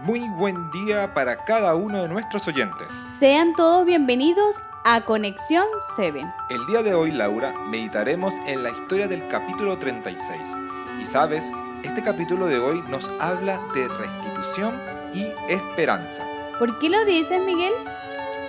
[0.00, 2.92] Muy buen día para cada uno de nuestros oyentes.
[3.18, 5.64] Sean todos bienvenidos a Conexión
[5.96, 6.22] 7.
[6.50, 10.38] El día de hoy, Laura, meditaremos en la historia del capítulo 36.
[11.00, 11.50] Y sabes,
[11.82, 14.74] este capítulo de hoy nos habla de restitución
[15.14, 16.22] y esperanza.
[16.58, 17.72] ¿Por qué lo dices, Miguel?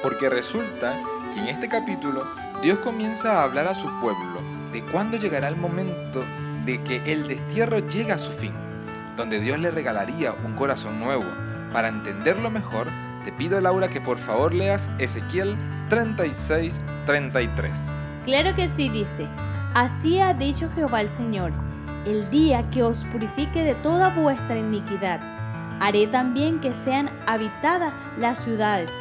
[0.04, 1.00] Porque resulta
[1.34, 2.26] que en este capítulo
[2.62, 4.42] Dios comienza a hablar a su pueblo
[4.74, 6.26] de cuándo llegará el momento
[6.66, 8.52] de que el destierro llegue a su fin,
[9.18, 11.26] donde Dios le regalaría un corazón nuevo.
[11.74, 12.88] Para entenderlo mejor,
[13.26, 15.58] te pido Laura que por favor leas Ezequiel
[15.90, 17.92] 36, 33.
[18.24, 19.28] Claro que sí, dice.
[19.74, 21.52] Así ha dicho Jehová el Señor,
[22.06, 25.20] el día que os purifique de toda vuestra iniquidad,
[25.82, 28.92] haré también que sean habitadas las ciudades,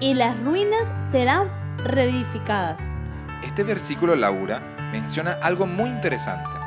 [0.00, 1.48] y las ruinas serán
[1.84, 2.94] reedificadas.
[3.42, 4.60] Este versículo, Laura,
[4.92, 6.57] menciona algo muy interesante,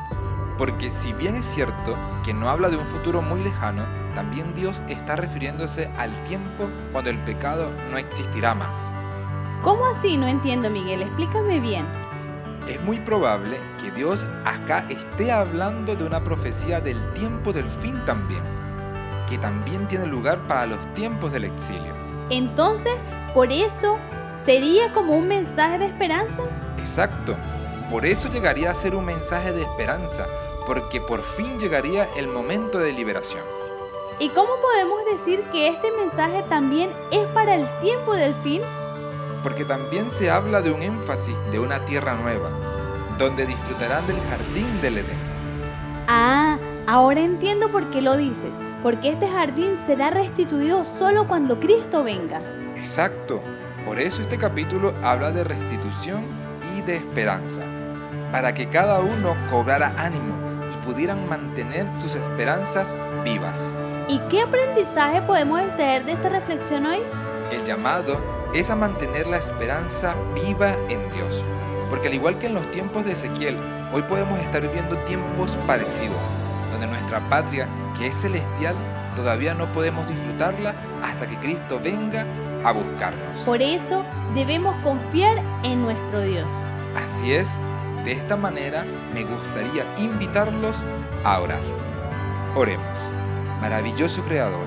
[0.61, 3.83] porque si bien es cierto que no habla de un futuro muy lejano,
[4.13, 8.91] también Dios está refiriéndose al tiempo cuando el pecado no existirá más.
[9.63, 10.17] ¿Cómo así?
[10.17, 11.01] No entiendo, Miguel.
[11.01, 11.87] Explícame bien.
[12.67, 17.99] Es muy probable que Dios acá esté hablando de una profecía del tiempo del fin
[18.05, 18.43] también,
[19.27, 21.95] que también tiene lugar para los tiempos del exilio.
[22.29, 22.93] Entonces,
[23.33, 23.97] por eso,
[24.35, 26.43] ¿sería como un mensaje de esperanza?
[26.77, 27.35] Exacto.
[27.91, 30.25] Por eso llegaría a ser un mensaje de esperanza,
[30.65, 33.43] porque por fin llegaría el momento de liberación.
[34.17, 38.61] ¿Y cómo podemos decir que este mensaje también es para el tiempo del fin?
[39.43, 42.49] Porque también se habla de un énfasis de una tierra nueva,
[43.17, 45.19] donde disfrutarán del jardín del Edén.
[46.07, 52.05] Ah, ahora entiendo por qué lo dices, porque este jardín será restituido solo cuando Cristo
[52.05, 52.41] venga.
[52.77, 53.41] Exacto,
[53.85, 56.25] por eso este capítulo habla de restitución
[56.77, 57.63] y de esperanza,
[58.31, 60.35] para que cada uno cobrara ánimo
[60.71, 63.77] y pudieran mantener sus esperanzas vivas.
[64.07, 66.99] ¿Y qué aprendizaje podemos extraer de esta reflexión hoy?
[67.51, 68.19] El llamado
[68.53, 71.43] es a mantener la esperanza viva en Dios,
[71.89, 73.57] porque al igual que en los tiempos de Ezequiel,
[73.93, 76.21] hoy podemos estar viviendo tiempos parecidos,
[76.71, 78.75] donde nuestra patria, que es celestial,
[79.15, 82.25] todavía no podemos disfrutarla hasta que Cristo venga
[82.63, 83.39] a buscarnos.
[83.45, 84.03] Por eso
[84.33, 86.69] debemos confiar en nuestro Dios.
[86.95, 87.55] Así es,
[88.05, 90.85] de esta manera me gustaría invitarlos
[91.23, 91.61] a orar.
[92.55, 93.11] Oremos.
[93.61, 94.65] Maravilloso Creador,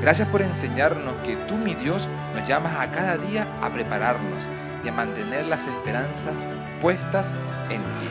[0.00, 4.48] gracias por enseñarnos que tú, mi Dios, nos llamas a cada día a prepararnos
[4.84, 6.42] y a mantener las esperanzas
[6.80, 7.32] puestas
[7.70, 8.08] en ti.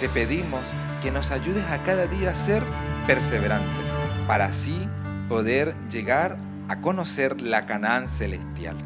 [0.00, 2.64] Te pedimos que nos ayudes a cada día a ser
[3.06, 3.92] perseverantes,
[4.26, 4.88] para así
[5.28, 6.36] poder llegar
[6.68, 8.76] a conocer la Canaán celestial.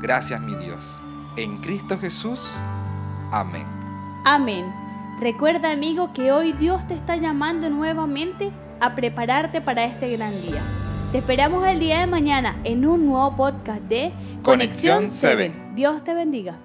[0.00, 0.98] Gracias, mi Dios.
[1.36, 2.54] En Cristo Jesús.
[3.30, 3.81] Amén.
[4.24, 4.72] Amén.
[5.18, 8.50] Recuerda, amigo, que hoy Dios te está llamando nuevamente
[8.80, 10.62] a prepararte para este gran día.
[11.10, 14.12] Te esperamos el día de mañana en un nuevo podcast de
[14.42, 15.72] Conexión 7.
[15.74, 16.56] Dios te bendiga.